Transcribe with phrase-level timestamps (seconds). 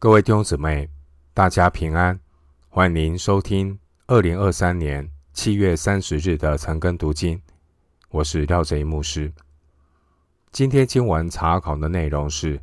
[0.00, 0.88] 各位弟兄姊妹，
[1.34, 2.20] 大家平安，
[2.68, 7.42] 欢迎您收听二零二三年七月三十日的晨更读经。
[8.10, 9.32] 我是廖哲一牧师。
[10.52, 12.58] 今天经文查考的内容是《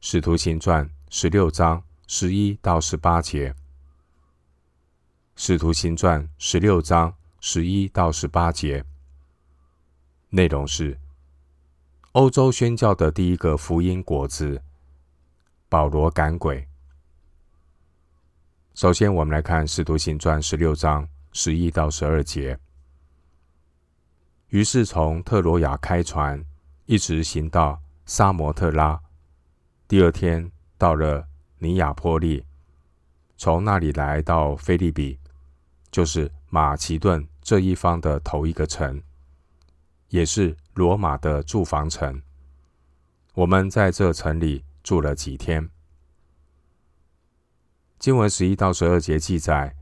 [0.00, 3.50] 使徒行传》十六章十一到十八节，
[5.36, 8.82] 《使徒行传》十六章十一到十八节
[10.30, 10.98] 内容是
[12.12, 14.62] 欧洲宣教的第一个福音果子——
[15.68, 16.66] 保罗赶鬼。
[18.80, 22.58] 首先，我们来看《使徒行传》十六章十一到十二节。
[24.48, 26.42] 于是从特罗亚开船，
[26.86, 28.98] 一直行到萨摩特拉。
[29.86, 32.42] 第二天到了尼亚波利，
[33.36, 35.18] 从那里来到菲利比，
[35.90, 39.02] 就是马其顿这一方的头一个城，
[40.08, 42.22] 也是罗马的驻防城。
[43.34, 45.68] 我们在这城里住了几天。
[48.00, 49.76] 经文十一到十二节记载，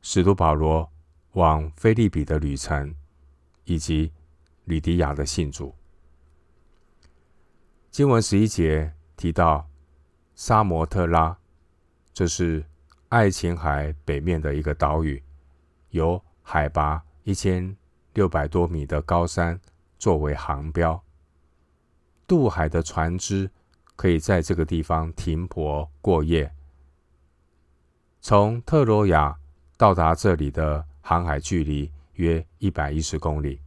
[0.00, 0.90] 使徒保罗
[1.32, 2.94] 往菲利比的旅程，
[3.64, 4.10] 以及
[4.64, 5.74] 吕迪亚的信主。
[7.90, 9.68] 经文十一节提到
[10.34, 11.36] 沙摩特拉，
[12.14, 12.64] 这是
[13.10, 15.22] 爱琴海北面的一个岛屿，
[15.90, 17.76] 有海拔一千
[18.14, 19.60] 六百多米的高山
[19.98, 21.04] 作为航标，
[22.26, 23.50] 渡海的船只
[23.94, 26.50] 可以在这个地方停泊过夜。
[28.28, 29.38] 从特罗亚
[29.76, 33.60] 到达这里的航海距离约一百一十公里。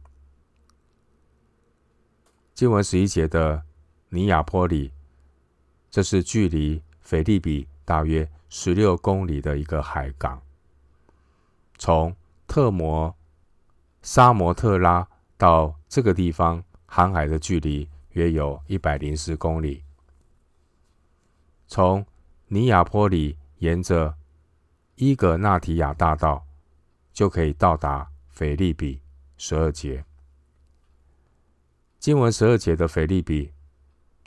[2.52, 3.62] 经文十一节的
[4.10, 4.92] 尼亚波里，
[5.90, 10.42] 这是距离腓利比大约十六公里的一个海港。
[11.78, 12.14] 从
[12.46, 13.16] 特摩
[14.02, 15.08] 沙摩特拉
[15.38, 19.82] 到这个地方航海的距离约有一百零四公里。
[21.66, 22.04] 从
[22.48, 24.14] 尼亚波里沿着
[25.00, 26.46] 伊格纳提亚大道
[27.10, 29.00] 就可以到达腓立比。
[29.38, 30.04] 十二节，
[31.98, 33.54] 经文十二节的腓立比，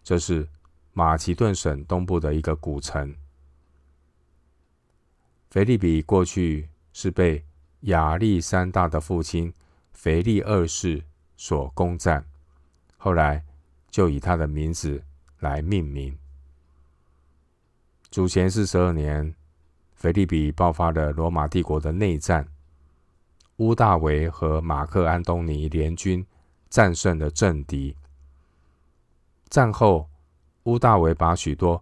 [0.01, 0.49] 这是
[0.91, 3.15] 马其顿省东部的一个古城。
[5.51, 7.45] 腓立比过去是被
[7.81, 9.53] 亚历山大的父亲
[9.91, 11.03] 腓力二世
[11.37, 12.25] 所攻占，
[12.97, 13.45] 后来
[13.91, 15.03] 就以他的名字
[15.37, 16.17] 来命名。
[18.09, 19.35] 主前四十二年。
[20.03, 22.45] 腓利比爆发了罗马帝国的内战，
[23.55, 26.25] 屋大维和马克安东尼联军
[26.69, 27.95] 战胜了政敌。
[29.47, 30.09] 战后，
[30.63, 31.81] 屋大维把许多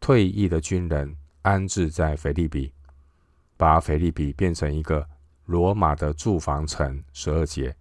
[0.00, 2.70] 退役的军人安置在腓利比，
[3.56, 5.08] 把腓利比变成一个
[5.46, 7.02] 罗马的住房城。
[7.14, 7.74] 十二节，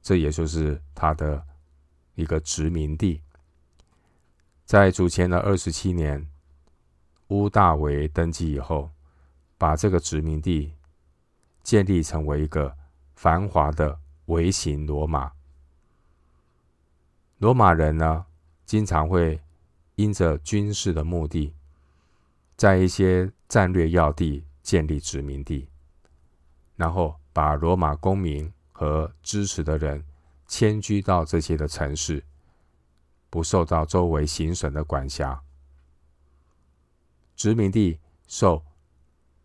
[0.00, 1.44] 这也就是他的
[2.14, 3.20] 一个殖民地。
[4.64, 6.26] 在主前的二十七年。
[7.28, 8.90] 屋大维登基以后，
[9.56, 10.72] 把这个殖民地
[11.62, 12.74] 建立成为一个
[13.14, 15.32] 繁华的微型罗马。
[17.38, 18.26] 罗马人呢，
[18.64, 19.40] 经常会
[19.96, 21.54] 因着军事的目的，
[22.56, 25.68] 在一些战略要地建立殖民地，
[26.76, 30.04] 然后把罗马公民和支持的人
[30.46, 32.24] 迁居到这些的城市，
[33.28, 35.42] 不受到周围行省的管辖。
[37.38, 38.60] 殖民地受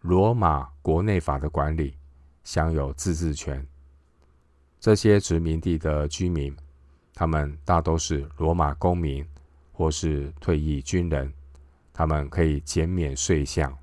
[0.01, 1.95] 罗马国内法的管理，
[2.43, 3.63] 享有自治权。
[4.79, 6.57] 这些殖民地的居民，
[7.13, 9.23] 他们大都是罗马公民
[9.71, 11.31] 或是退役军人，
[11.93, 13.77] 他们可以减免税项。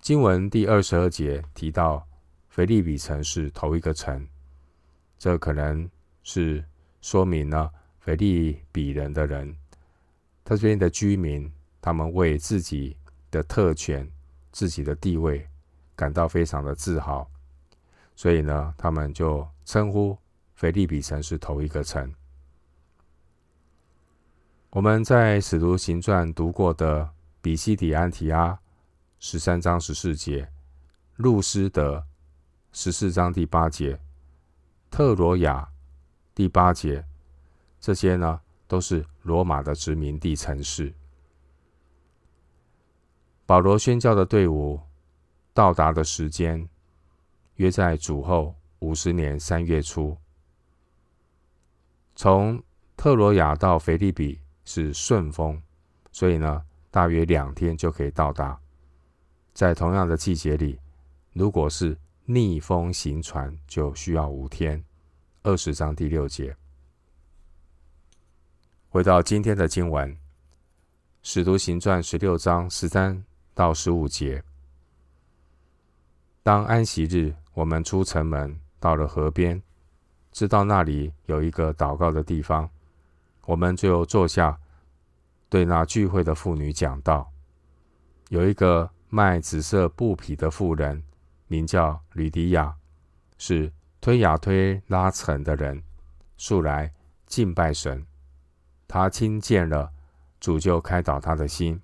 [0.00, 2.06] 经文第二十二节提到，
[2.50, 4.24] 腓立比城是头一个城，
[5.18, 5.90] 这可能
[6.22, 6.64] 是
[7.00, 7.68] 说明了
[7.98, 9.56] 腓立比人的人，
[10.44, 11.52] 他这边的居民。
[11.84, 12.96] 他们为自己
[13.30, 14.10] 的特权、
[14.50, 15.46] 自己的地位
[15.94, 17.30] 感到非常的自豪，
[18.16, 20.16] 所以呢，他们就称呼
[20.54, 22.10] 腓立比城是头一个城。
[24.70, 27.10] 我们在《使徒行传》读过的
[27.42, 28.58] 比西底安提阿
[29.18, 30.50] 十三章十四节、
[31.16, 32.02] 路斯德
[32.72, 34.00] 十四章第八节、
[34.90, 35.68] 特罗亚
[36.34, 37.04] 第八节，
[37.78, 40.94] 这些呢，都是罗马的殖民地城市。
[43.46, 44.80] 保罗宣教的队伍
[45.52, 46.66] 到达的时间，
[47.56, 50.16] 约在主后五十年三月初。
[52.16, 52.62] 从
[52.96, 55.60] 特罗亚到腓立比是顺风，
[56.10, 58.58] 所以呢，大约两天就可以到达。
[59.52, 60.80] 在同样的季节里，
[61.32, 64.82] 如果是逆风行船，就需要五天。
[65.42, 66.56] 二十章第六节。
[68.88, 70.16] 回到今天的经文，
[71.22, 73.22] 使徒行传十六章十三
[73.54, 74.42] 到十五节。
[76.42, 79.62] 当安息日，我们出城门，到了河边，
[80.30, 82.68] 知道那里有一个祷告的地方，
[83.46, 84.58] 我们就坐下，
[85.48, 87.30] 对那聚会的妇女讲道。
[88.28, 91.02] 有一个卖紫色布匹的妇人，
[91.46, 92.74] 名叫吕迪亚，
[93.38, 95.82] 是推雅推拉城的人，
[96.36, 96.92] 素来
[97.26, 98.04] 敬拜神。
[98.86, 99.90] 他听见了，
[100.40, 101.80] 主就开导他的心，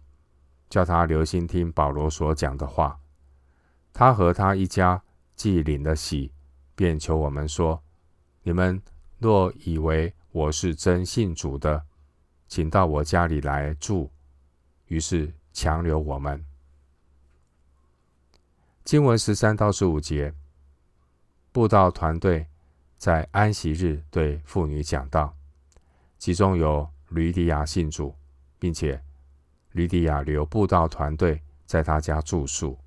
[0.70, 2.98] 叫他留心听保罗所讲的话。
[3.92, 5.02] 他和他一家
[5.34, 6.32] 既领了喜，
[6.74, 7.82] 便求我们说
[8.44, 8.80] ：“你们
[9.18, 11.84] 若以为我是真信主的，
[12.48, 14.10] 请到我家里来住。”
[14.86, 16.44] 于是强留我们。
[18.84, 20.32] 经文十三到十五节，
[21.52, 22.46] 布道团队
[22.96, 25.36] 在安息日对妇女讲道，
[26.18, 28.14] 其中有吕底亚信主，
[28.58, 29.02] 并且
[29.72, 32.78] 吕底亚留步道团队在他家住宿。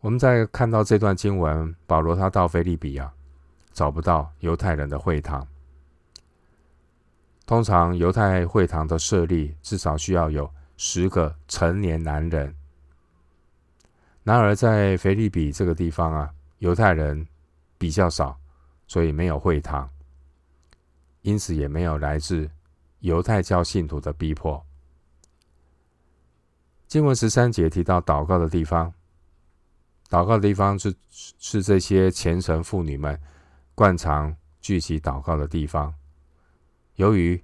[0.00, 3.12] 我们在看到这段经文，保罗他到腓利比啊，
[3.72, 5.46] 找不到犹太人的会堂。
[7.44, 12.54] 通常犹太会堂的设立至少需要有十个成年男人。
[14.22, 17.26] 然而在腓利比这个地方啊，犹太人
[17.78, 18.36] 比较少，
[18.86, 19.88] 所以没有会堂，
[21.22, 22.48] 因此也没有来自
[23.00, 24.64] 犹太教信徒的逼迫。
[26.86, 28.92] 经文十三节提到祷告的地方。
[30.08, 33.20] 祷告的地方是是这些虔诚妇女们
[33.74, 35.92] 惯常聚集祷告的地方。
[36.94, 37.42] 由于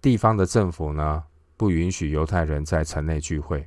[0.00, 1.22] 地方的政府呢，
[1.56, 3.64] 不允许犹太人在城内聚会，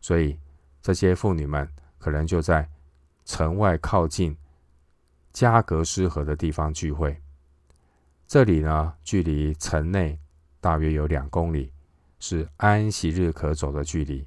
[0.00, 0.36] 所以
[0.82, 2.68] 这些妇女们可能就在
[3.24, 4.36] 城外靠近
[5.32, 7.16] 加格斯河的地方聚会。
[8.26, 10.18] 这里呢，距离城内
[10.62, 11.72] 大约有两公里，
[12.20, 14.24] 是安息日可走的距离。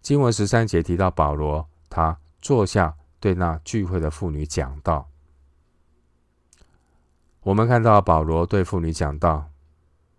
[0.00, 5.10] 经文十三节提到保罗，他坐下对那聚会的妇女讲道。
[7.40, 9.50] 我们看到保罗对妇女讲道，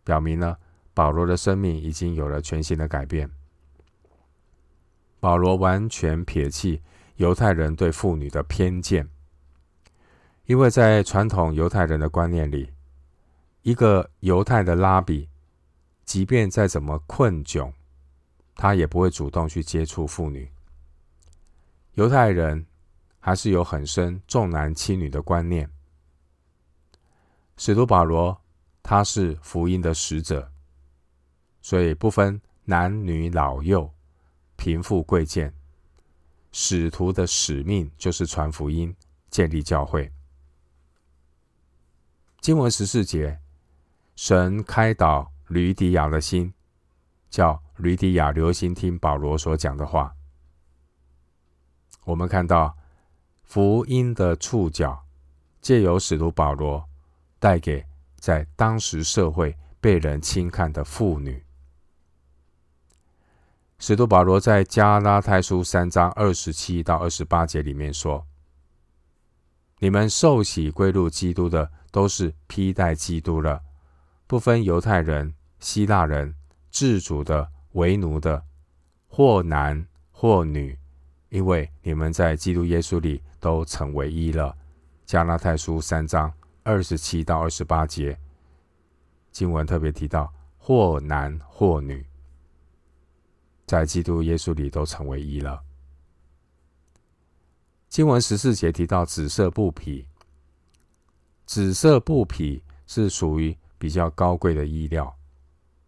[0.04, 0.60] 表明了
[0.94, 3.32] 保罗的生命已经有了全新的改变。
[5.22, 6.82] 保罗完全撇弃
[7.16, 9.08] 犹太人对妇女的偏见，
[10.46, 12.72] 因为在传统犹太人的观念里，
[13.62, 15.30] 一个犹太的拉比，
[16.06, 17.72] 即便再怎么困窘，
[18.56, 20.52] 他也不会主动去接触妇女。
[21.94, 22.66] 犹太人
[23.20, 25.70] 还是有很深重男轻女的观念。
[27.58, 28.42] 使徒保罗
[28.82, 30.52] 他是福音的使者，
[31.62, 33.94] 所以不分男女老幼、
[34.56, 35.54] 贫富贵贱，
[36.54, 38.96] 使徒的使命就是传福音、
[39.30, 40.10] 建立教会。
[42.40, 43.38] 经文十四节，
[44.22, 46.54] 神开导吕底亚的心，
[47.30, 50.14] 叫吕底亚留心听保罗所讲的话。
[52.04, 52.76] 我们看到
[53.44, 55.06] 福音的触角，
[55.62, 56.84] 借由使徒保罗
[57.40, 57.86] 带给
[58.18, 61.42] 在当时社会被人轻看的妇女。
[63.78, 68.28] 使徒保罗在加拉太书三章二十七到二十八节里面说
[69.80, 73.62] ：“你们受洗归入基督的，都是披戴基督了，
[74.30, 76.34] 不分犹太人、希腊人。”
[76.72, 78.46] 自主的、为奴的，
[79.08, 80.78] 或男或女，
[81.30, 84.56] 因为你们在基督耶稣里都成为一了。
[85.04, 88.16] 加拉太书三章二十七到二十八节
[89.32, 92.06] 经文特别提到，或男或女，
[93.66, 95.60] 在基督耶稣里都成为一了。
[97.90, 100.08] 经文十四节提到紫色布匹，
[101.48, 105.12] 紫色布匹是属于比较高贵的衣料，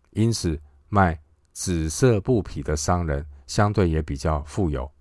[0.10, 0.60] 因此。
[0.94, 1.18] 卖
[1.54, 4.92] 紫色布匹的商人相对也比较富有。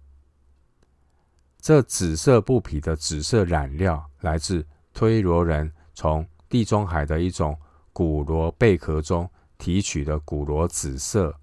[1.61, 7.59] 这紫色布匹的紫色染料来自推罗人从地中海的一种
[7.93, 9.29] 古罗贝壳中
[9.59, 11.35] 提取的古罗紫色，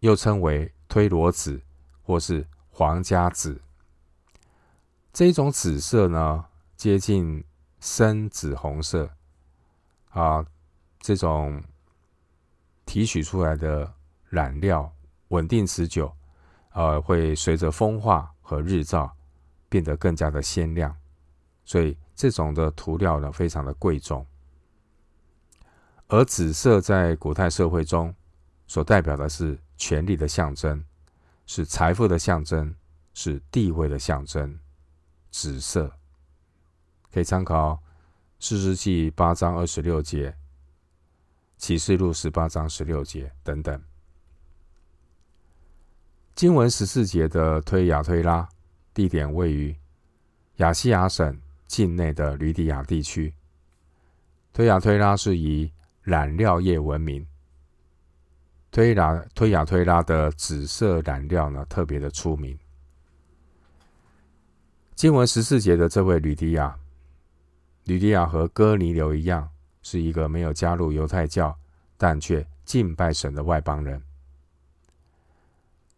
[0.00, 1.62] 又称为推罗紫
[2.02, 3.62] 或是皇家紫。
[5.12, 6.44] 这种紫色呢，
[6.76, 7.44] 接近
[7.78, 9.08] 深紫红色
[10.14, 10.42] 啊，
[10.98, 11.62] 这种。
[12.86, 13.90] 提取出来的
[14.28, 14.94] 染料
[15.28, 16.14] 稳定持久，
[16.74, 19.10] 呃，会随着风化和日照
[19.70, 20.94] 变得更加的鲜亮，
[21.64, 24.24] 所以这种的涂料呢，非常的贵重。
[26.08, 28.14] 而紫色在古代社会中
[28.66, 30.84] 所代表的是权力的象征，
[31.46, 32.72] 是财富的象征，
[33.14, 34.60] 是地位的象征。
[35.30, 35.90] 紫色
[37.10, 37.72] 可以参考
[38.38, 40.36] 《士师记》八章二十六节。
[41.56, 43.80] 启示录十八章十六节等等。
[46.34, 48.46] 经文十四节的推雅推拉
[48.92, 49.74] 地点位于
[50.56, 53.32] 亚细亚省境内的吕底亚地区。
[54.52, 55.72] 推雅推拉是以
[56.02, 57.26] 染料业闻名。
[58.70, 62.58] 推雅推雅推拉的紫色染料呢，特别的出名。
[64.94, 66.76] 经文十四节的这位吕底亚，
[67.84, 69.48] 吕迪亚和哥尼流一样，
[69.82, 71.54] 是一个没有加入犹太教，
[71.96, 74.02] 但却敬拜神的外邦人。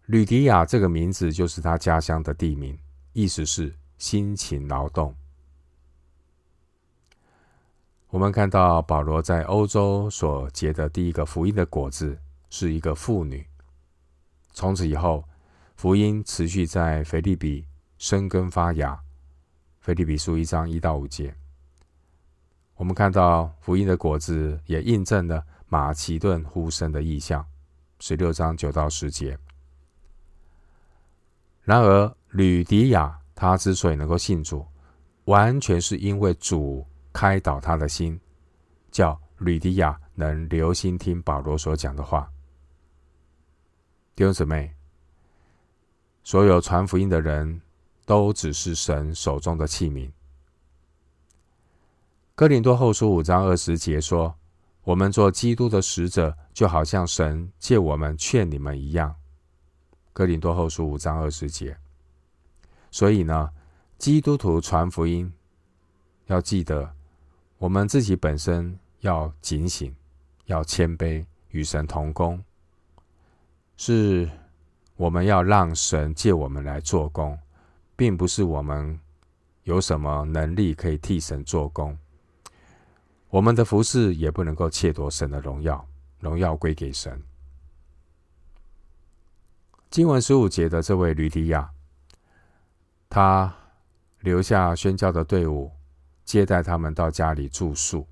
[0.06, 2.78] 吕迪亚这个名字就是他家乡的地名，
[3.12, 5.14] 意思是辛勤劳动。
[8.08, 12.18] 我们看到保罗在欧洲所结的第一个福音的果子
[12.50, 13.46] 是一个妇女。
[14.52, 15.24] 从此以后，
[15.76, 17.66] 福音持续在腓立比
[17.98, 18.98] 生根发芽。
[19.80, 21.34] 腓立比书一章一到五节，
[22.76, 27.44] 我们看到福音的果子也印证了马其顿呼声的意象。
[27.98, 29.38] 十六章九到十节。
[31.62, 34.64] 然而，吕迪亚他之所以能够信主，
[35.24, 38.20] 完全是因为主开导他的心，
[38.90, 42.30] 叫吕迪亚能留心听保罗所讲的话。
[44.14, 44.74] 弟兄姊妹，
[46.22, 47.62] 所有传福音的人
[48.04, 50.10] 都只是神手中的器皿。
[52.36, 54.36] 哥林多后书五章二十节说
[54.84, 59.16] ：“我们做基督的使者，就好像神借我们劝你们一样。”
[60.12, 61.78] 哥林多后书五章二十节，
[62.90, 63.48] 所以呢，
[63.96, 65.32] 基督徒传福音
[66.26, 66.92] 要记得，
[67.56, 69.96] 我们自己本身要警醒，
[70.44, 72.44] 要谦卑，与神同工，
[73.78, 74.30] 是
[74.96, 77.38] 我们要让神借我们来做工，
[77.96, 79.00] 并不是我们
[79.62, 81.96] 有什么能力可以替神做工。
[83.28, 85.86] 我们的服事也不能够窃夺神的荣耀，
[86.20, 87.22] 荣耀归给神。
[89.90, 91.70] 经文十五节的这位吕底亚，
[93.08, 93.54] 他
[94.20, 95.72] 留下宣教的队伍，
[96.24, 98.06] 接待他们到家里住宿，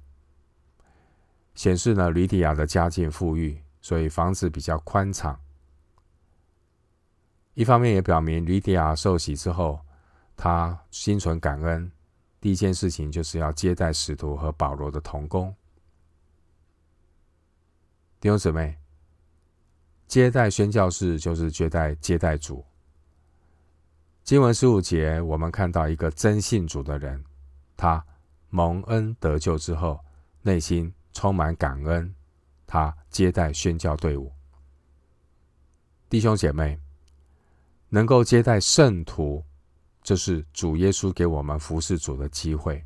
[1.55, 5.39] 显示呢吕底亚的家境富裕，所以房子比较宽敞。
[7.55, 9.81] 一方面也表明吕底亚受洗之后，
[10.37, 11.91] 他心存感恩，
[12.45, 15.57] 第一件事情就是要接待使徒和保罗的同工。
[18.21, 18.79] 弟兄姊妹。
[20.07, 22.63] 接待宣教士就是接待接待主。
[24.23, 27.25] 经文十五节，我们看到一个真信主的人，
[27.79, 28.05] 他
[28.51, 29.99] 蒙恩得救之后，
[30.43, 32.15] 内心充满感恩，
[32.67, 34.31] 他接待宣教队伍。
[36.11, 36.79] 弟兄姐妹，
[37.89, 39.43] 能够接待圣徒，
[40.05, 42.85] 这是主耶稣给我们服侍主的机会。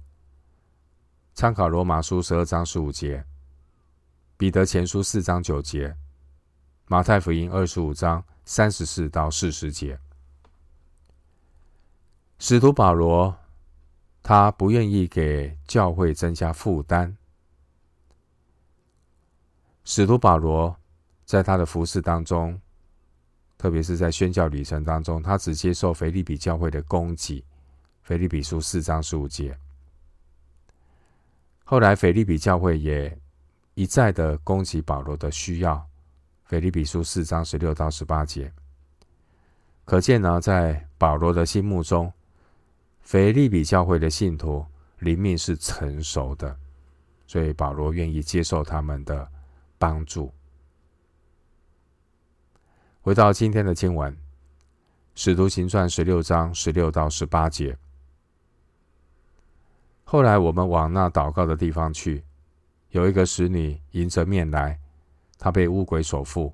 [1.34, 3.24] 参考罗马书十二章十五节，
[4.36, 5.96] 彼得前书四章九节。
[6.86, 9.98] 马太福音二十五章三十四到四十节，
[12.38, 13.36] 使徒保罗
[14.22, 17.16] 他不愿意给教会增加负担。
[19.84, 20.76] 使徒保罗
[21.24, 22.58] 在他的服侍当中，
[23.58, 27.44] 特别是在宣教旅程当中，他只接受腓立比教会的供给。
[28.02, 29.58] 腓立比书四章十五节。
[31.64, 33.18] 后来腓立比教会也
[33.74, 35.86] 一再的供给保罗的需要。
[36.44, 38.50] 腓立比书四章十六到十八节，
[39.84, 42.10] 可见呢，在保罗的心目中，
[43.02, 44.64] 腓立比教会的信徒
[45.00, 46.56] 灵命是成熟的，
[47.26, 49.28] 所以保罗愿意接受他们的
[49.76, 50.32] 帮助。
[53.08, 54.12] 回到今天的经文，
[55.14, 57.74] 《使徒行传》十六章十六到十八节。
[60.04, 62.22] 后来我们往那祷告的地方去，
[62.90, 64.78] 有一个使女迎着面来。
[65.38, 66.52] 她被巫鬼所附，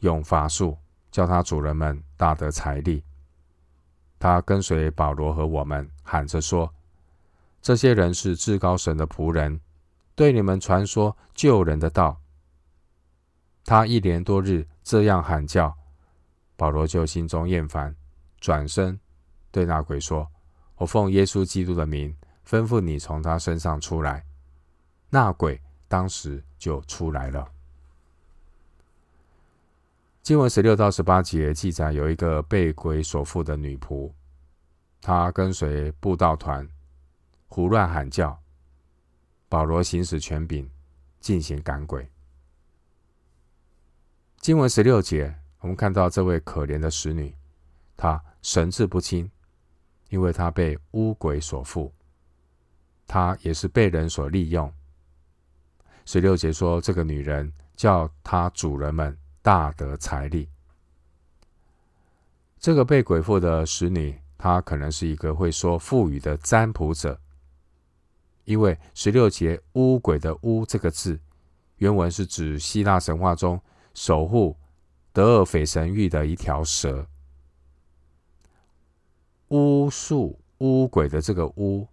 [0.00, 0.76] 用法术
[1.12, 3.04] 叫她主人们大得财力。
[4.18, 6.74] 她跟随保罗和我们，喊着说
[7.62, 9.60] ：“这些人是至高神的仆人，
[10.16, 12.20] 对你们传说救人的道。”
[13.64, 15.76] 他一连多日这样喊叫，
[16.62, 17.92] 保罗就心中厌烦，
[18.38, 18.96] 转身
[19.50, 20.30] 对那鬼说
[20.78, 22.16] ：“我奉耶稣基督的名，
[22.46, 24.24] 吩咐你从他身上出来。”
[25.10, 27.50] 那鬼当时就出来了。
[30.22, 34.12] 经文十六到十八节记载，有一个被鬼所附的女仆，
[35.00, 36.68] 她跟随布道团
[37.48, 38.40] 胡乱喊叫。
[39.48, 40.70] 保罗行使权柄
[41.18, 42.08] 进行赶鬼。
[44.38, 47.32] 经文十六节，我们看到这位可怜的使女，
[47.96, 49.30] 她神志不清，
[50.10, 51.92] 因为她被巫鬼所附，
[53.06, 54.70] 她也是被人所利用。
[56.04, 60.48] 十六节说，这个女人叫她主人们大得财利。
[62.58, 67.20] 这个被鬼附的使女，她可能是一个会说腹语的占卜者，
[68.44, 71.20] 因为十六节“巫鬼”的“巫”这个字，
[71.76, 73.60] 原文是指希腊神话中
[73.94, 74.56] 守护
[75.12, 77.06] 德尔斐神域的一条蛇。
[79.48, 81.86] 巫术、巫鬼的这个“巫”，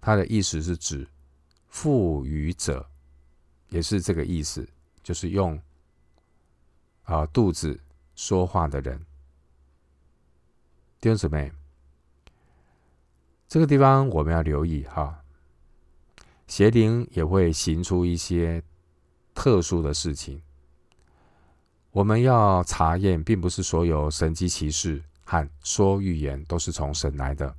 [0.00, 1.06] 它的意思是指
[1.68, 2.84] 赋予者，
[3.68, 4.68] 也是这个意思，
[5.02, 5.60] 就是用
[7.04, 7.78] 啊肚子
[8.16, 8.98] 说话的人。
[11.00, 11.52] 弟兄姊妹，
[13.46, 15.22] 这个地方我们要留意哈，
[16.48, 18.60] 邪灵也会行出一些
[19.32, 20.42] 特殊的事情。
[21.92, 27.54] 我们要查验，并不是所有神迹奇事和说预言都是从神来的。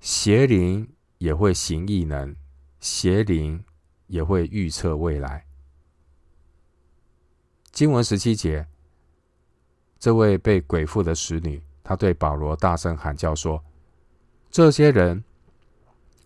[0.00, 0.86] 邪灵
[1.18, 2.36] 也会行异能，
[2.80, 3.64] 邪灵
[4.08, 5.46] 也会预测未来。
[7.72, 8.66] 经文十七节，
[9.98, 13.64] 这位被鬼附的使女，她对保罗大声喊叫说
[14.50, 15.24] ：“这些人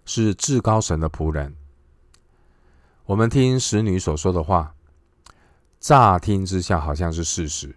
[0.04, 1.54] 是至高神的仆人。”
[3.06, 4.74] 我们听使女所说的话，
[5.80, 7.74] 乍听之下好像是事实。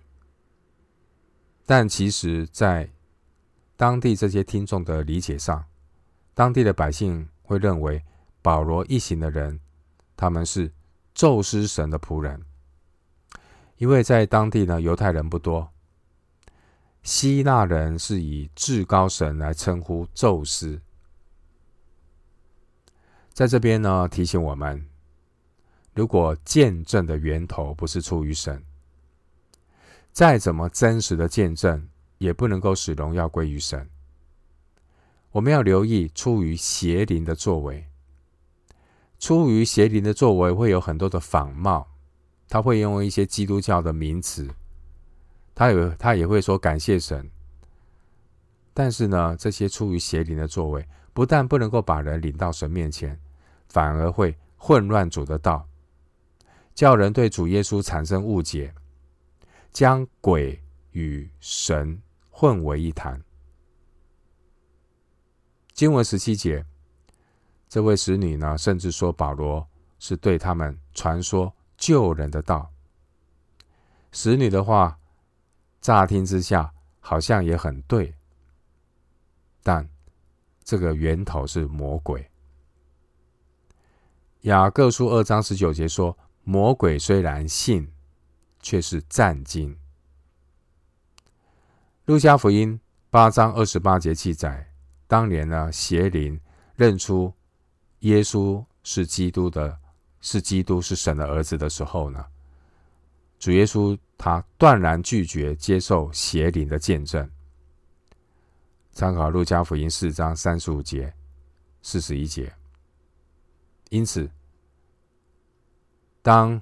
[1.65, 2.91] 但其实，在
[3.77, 5.65] 当地这些听众的理解上，
[6.33, 8.03] 当地的百姓会认为
[8.41, 9.61] 保罗一行的人，
[10.17, 10.73] 他们是
[11.13, 12.45] 宙斯神的仆人，
[13.77, 15.71] 因为在当地呢，犹太人不多，
[17.01, 20.81] 希腊人是以至高神来称呼宙斯。
[23.31, 24.85] 在这边呢，提醒我们，
[25.93, 28.63] 如果见证的源头不是出于神。
[30.11, 33.89] 再怎么真实的见证，也不能够使荣耀归于神。
[35.31, 37.87] 我们要留意出于邪灵的作为，
[39.17, 41.87] 出于邪灵的作为会有很多的仿冒，
[42.47, 44.47] 他会用一些基督教的名词，
[45.55, 47.27] 他有他也会说感谢神。
[48.75, 53.19] 但是呢，这些出于邪灵的作为，不但不能够把人领到神面前，
[53.69, 55.67] 反而会混乱主的道，
[56.73, 58.73] 叫人对主耶稣产生误解。
[59.73, 63.19] 将鬼与神混为一谈。
[65.73, 66.63] 经文十七节，
[67.67, 72.71] 这位使女呢，甚至说保罗是对他们传说救人的道。
[74.11, 74.99] 使女的话，
[75.81, 78.13] 乍听之下好像也很对，
[79.63, 79.89] 但
[80.63, 82.29] 这个源头是魔鬼。
[84.41, 87.89] 雅各书二章十九节说：魔鬼虽然信。
[88.63, 89.77] 却是战惊。
[92.05, 92.79] 路加福音
[93.09, 94.71] 八章二十八节记载，
[95.05, 96.39] 当年呢，邪灵
[96.77, 97.33] 认出
[97.99, 99.77] 耶稣是基督的，
[100.21, 102.25] 是基督是神的儿子的时候呢，
[103.37, 107.29] 主耶稣他断然拒绝接受邪灵的见证。
[108.93, 111.13] 参考路加福音四章三十五节、
[111.81, 112.53] 四十一节。
[113.89, 114.31] 因此，
[116.23, 116.59] 当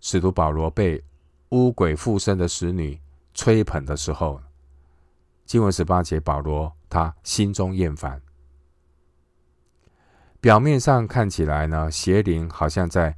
[0.00, 1.02] 使徒保罗被
[1.50, 3.00] 污鬼附身的使女
[3.32, 4.40] 吹捧的时候，
[5.46, 8.20] 经文十八节，保罗他心中厌烦。
[10.40, 13.16] 表面上看起来呢，邪灵好像在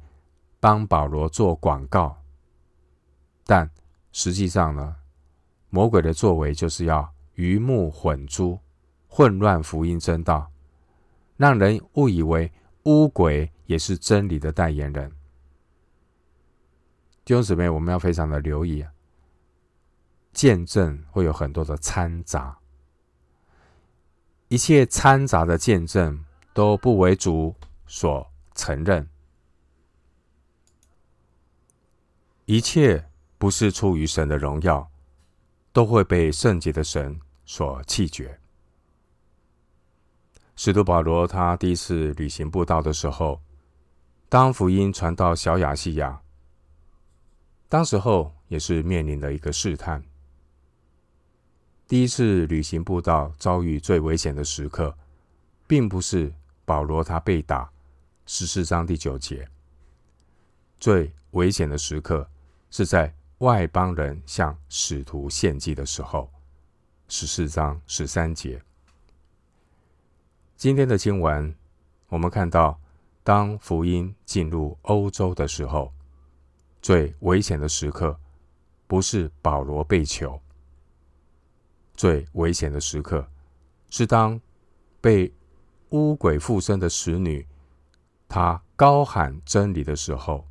[0.59, 2.21] 帮保罗做广告，
[3.43, 3.67] 但
[4.11, 4.97] 实际上呢，
[5.71, 8.59] 魔鬼的作为就是要鱼目混珠，
[9.07, 10.51] 混乱福音真道，
[11.35, 12.51] 让人误以为
[12.83, 15.11] 污鬼也是真理的代言人。
[17.27, 18.89] 弟兄姊妹，我们要非常的留意啊！
[20.31, 22.57] 见证会有很多的掺杂，
[24.47, 27.53] 一切掺杂的见证都不为主
[27.85, 29.05] 所承认，
[32.45, 33.05] 一切
[33.37, 34.89] 不是出于神的荣耀，
[35.73, 38.39] 都会被圣洁的神所弃绝。
[40.55, 43.41] 使徒保罗他第一次旅行布道的时候，
[44.29, 46.21] 当福音传到小亚细亚。
[47.69, 50.01] 当时候也是面临的一个试探。
[51.85, 54.97] 第一次旅行布道遭遇最危险的时刻，
[55.67, 57.69] 并不是保罗他被打，
[58.25, 59.49] 十四章第九节。
[60.79, 62.29] 最危险的时刻
[62.71, 66.31] 是在外邦人向使徒献祭的时候，
[67.09, 68.61] 十四章十三节。
[70.55, 71.53] 今天的经文，
[72.07, 72.79] 我们看到，
[73.23, 75.91] 当福音进入欧洲的时候。
[76.87, 78.17] 最危险的时刻，
[78.87, 80.41] 不是保罗被囚。
[81.95, 83.29] 最危险的时刻，
[83.89, 84.39] 是当
[85.01, 85.33] 被
[85.89, 87.45] 污鬼附身的使女
[88.29, 90.47] 她高喊真理的时候。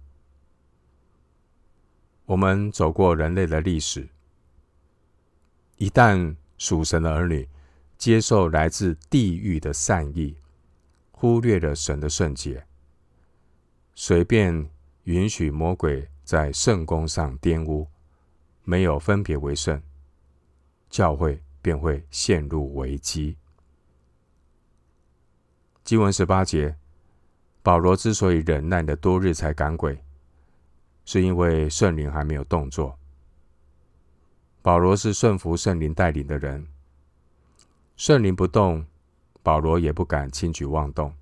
[2.27, 4.07] 我们走过人类的历史，
[5.79, 7.49] 一旦属神的儿女
[7.97, 10.37] 接受来自地狱的善意，
[11.13, 12.67] 忽略了神的圣洁，
[13.95, 14.69] 随便
[15.05, 17.87] 允许魔鬼在圣工上玷污，
[18.65, 19.81] 没有分别为圣，
[20.91, 23.37] 教会便会陷入危机。
[25.85, 26.77] 经文十八节，
[27.63, 30.03] 保罗之所以忍耐了多日才赶鬼，
[31.05, 32.99] 是因为圣灵还没有动作。
[34.63, 36.67] 保罗是顺服圣灵带领的人，
[37.97, 38.85] 圣灵不动。
[39.45, 41.15] 保罗也不敢轻举妄动，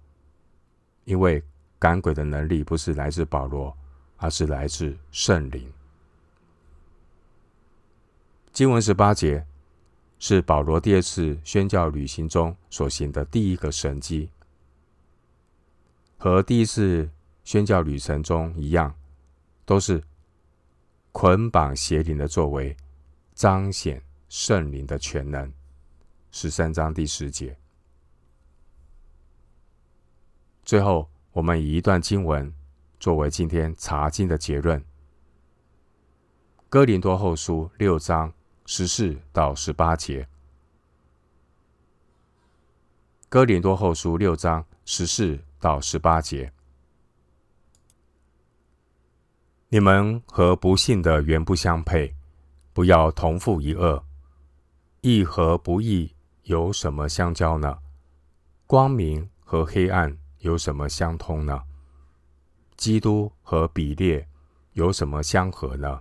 [1.04, 1.44] 因为
[1.78, 3.76] 赶鬼的能力不是来自保罗，
[4.24, 5.70] 而是来自圣灵。
[8.54, 9.46] 经文十八节
[10.18, 14.30] 是保罗第二次宣教旅行中所行的第一个神迹，
[16.16, 17.10] 和第一次
[17.44, 18.94] 宣教旅程中一样，
[19.66, 20.02] 都是
[21.12, 22.74] 捆绑邪灵的作为，
[23.34, 25.52] 彰显圣灵的全能。
[26.30, 27.54] 十三章第十节。
[30.64, 32.50] 最后，我们以一段经文
[33.04, 34.80] 作为今天查经的结论：
[36.70, 38.32] 《哥林多后书》六章
[38.64, 40.22] 十四到十八节，
[43.28, 46.50] 《哥林多后书》六章十四到十八节，
[49.68, 52.16] 你们和不信的原不相配，
[52.72, 54.02] 不要同负一轭。
[55.02, 56.14] 义和不义
[56.44, 57.80] 有什么相交呢？
[58.66, 60.16] 光明和黑暗。
[60.38, 61.64] 有什么相通呢？
[62.76, 64.28] 基督和比列
[64.72, 66.00] 有什么相合呢？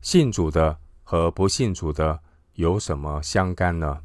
[0.00, 2.20] 信主的和不信主的
[2.54, 4.02] 有什么相干呢？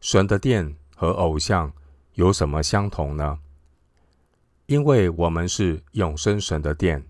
[0.00, 1.72] 神的殿和偶像
[2.14, 3.38] 有什么相同呢？
[4.66, 7.06] 因为我们是永生神的殿，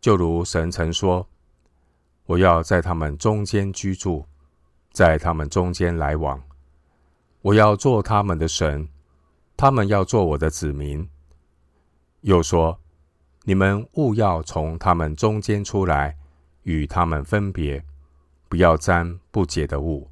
[0.00, 1.28] 就如神曾说
[2.26, 4.26] ：“我要在他们中间居住，
[4.92, 6.42] 在他们中间来往，
[7.42, 8.88] 我要做他们的神。”
[9.58, 11.08] 他们要做我的子民。
[12.22, 12.80] 又说
[13.44, 16.16] ：“你们务要从他们中间出来，
[16.62, 17.84] 与他们分别，
[18.48, 20.10] 不要沾不洁的物，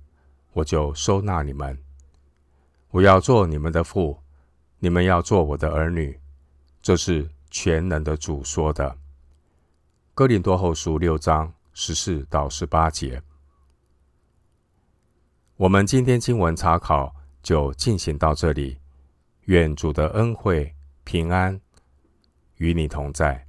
[0.52, 1.78] 我就收纳你们。
[2.90, 4.18] 我要做你们的父，
[4.78, 6.18] 你们要做我的儿女。”
[6.80, 8.98] 这是全能的主说的。
[10.12, 13.22] 哥林多后书六章十四到十八节。
[15.56, 18.78] 我们今天经文查考就进行到这里。
[19.46, 21.60] 愿主的恩惠平安
[22.58, 23.43] 与你同在。